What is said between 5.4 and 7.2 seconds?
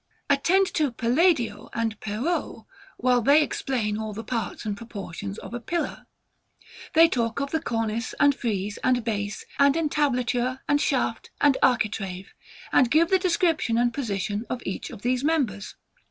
a pillar. They